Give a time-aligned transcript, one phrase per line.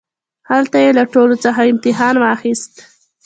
[0.49, 2.73] هلته يې له ټولوڅخه امتحان واخيست.